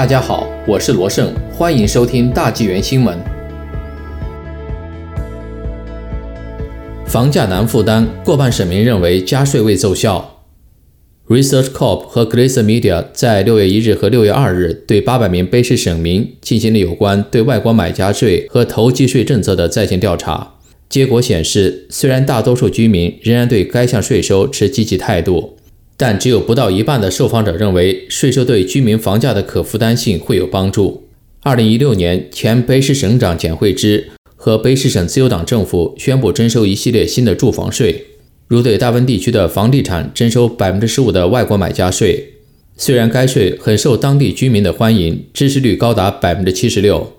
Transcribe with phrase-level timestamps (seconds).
[0.00, 3.18] 大家好，我是罗胜，欢迎收听大纪元新闻。
[7.04, 10.46] 房价难负担，过半省民认为加税未奏效。
[11.28, 20.54] Research Corp 和 g l a c e Media 在六月一日和六月二日对八百名卑诗省民进行了有关对外国买家税和投机税政策的在线调查。
[20.88, 25.58] 结果显示，虽然大多数居民仍然对该项税收持积极态度。
[26.02, 31.06] 但只有不到一半的受访者认为税收对居民房价的可负担性会有帮助。
[31.42, 38.06] 二零一六年，前卑诗省长简惠之和卑诗省自由党政府宣布征收一系列新的住房税，
[38.48, 42.32] 如对大温地区的房地产征收百分之十五的外国买家税。
[42.78, 47.12] 虽然该税很受当地居民的欢迎，支持率高达百分之七十六，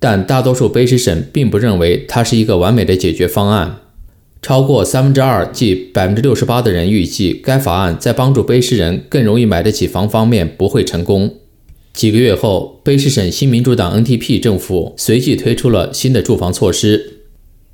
[0.00, 3.82] 但大多数卑诗省并不认为它是一个完美的解决方案。
[4.46, 11.34] 超过三分之二，即百分之六十八的人预计，该法案在帮助卑诗人更容易买得起房方面不会成功。
[11.92, 17.24] 几个月后，卑诗省新民主党 NTP 政府随即推出了新的住房措施。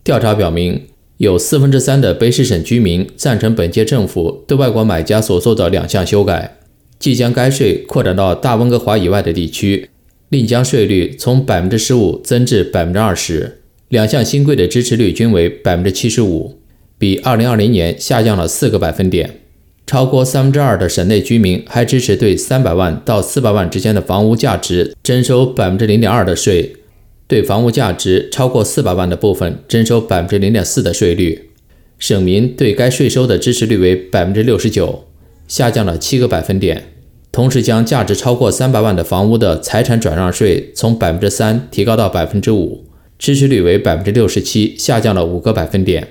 [0.03, 0.85] 调查表明，
[1.19, 6.57] 有四分之三的卑诗省居民赞成本届政府对外国买家所做的两项修改，
[6.99, 9.91] 即将该税扩展到大温哥华以外的地区，
[10.31, 13.59] 另将税率从百分之十五增至百分之二十。
[13.91, 16.62] 两项新规的支持率均为百分之七十五。
[17.03, 19.41] 比二零二零年下降了四个百分点，
[19.85, 26.77] 超过三分之二的省内居民还支持对三百万到四百万之间的房屋价值征收百分之零点二的税，
[27.27, 31.51] 对房屋价值超过四百万的部分征收百分之零点四的税率。
[31.99, 35.09] 省民对该税收的支持率为百分之六十九，
[35.49, 36.85] 下降了七个百分点。
[37.33, 42.85] 同时，将价值超过三百万的房屋的财产转让税从百分之三提高到百分之五，
[43.19, 46.07] 支持率为百分之六十七，下降了五个百分点。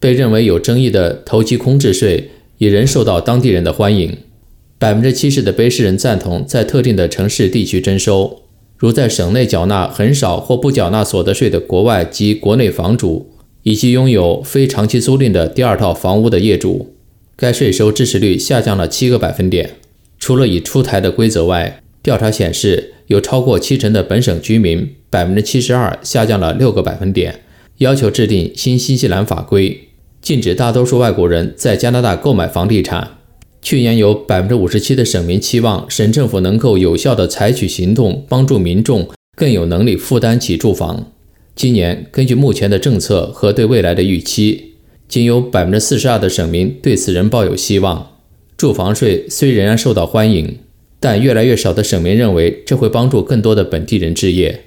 [0.00, 4.16] 被认为有争议的投机空置税也仍受到当地人的欢迎。
[4.78, 8.42] 百分之七十的卑诗人赞同在特定的城市地区征收，
[8.76, 13.30] 如在省内缴纳很少或不缴纳所得税的国外及国内房主，
[13.64, 16.94] 以及拥有非长期租赁的第二套房屋的业主。
[17.36, 19.72] 该税收支持率下降了七个百分点。
[20.20, 27.42] 除了已出台的规则外，调查显示有超过七成的本省居民，百分之七十二下降了六个百分点，
[27.78, 29.87] 要求制定新新西兰法规。
[30.28, 33.16] 禁止大多数外国人在加拿大购买房地产。
[33.62, 41.12] 去年有百分之五十七的省民期望省政府能够有效地采取行动，帮助民众更有能力负担起住房。
[41.56, 44.74] 今年，根据目前的政策和对未来的预期，
[45.08, 48.10] 仅有百分之四十二的省民对此仍抱有希望。
[48.58, 50.58] 住房税虽仍然受到欢迎，
[51.00, 54.64] 但越来越少的省民认为这会帮助更多的本地人置业。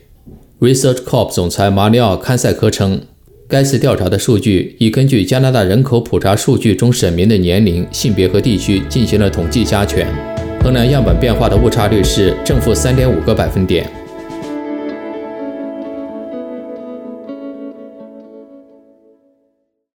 [0.59, 3.03] Research Corp 总裁马里奥·堪塞科称。
[3.51, 10.07] 该次调查的数据已根据加拿大人口普查数据中省民的年龄、性别和地区进行了统计加权，
[10.63, 13.85] 衡量样本变化的误差率是正负三点五个百分点。